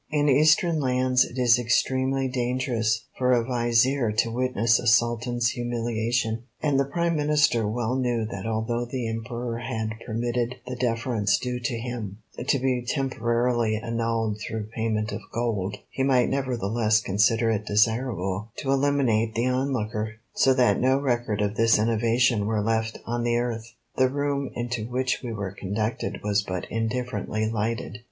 [0.09, 6.41] In Eastern lands it is extremely dangerous for a Vizier to witness a Sultan's humiliation,
[6.59, 11.59] and the Prime Minister well knew that although the Emperor had permitted the deference due
[11.59, 12.17] to him
[12.47, 18.71] to be temporarily annulled through payment of gold, he might nevertheless consider it desirable to
[18.71, 23.75] eliminate the onlooker, so that no record of this innovation were left on the earth.
[23.97, 27.99] The room into which we were conducted was but indifferently lighted.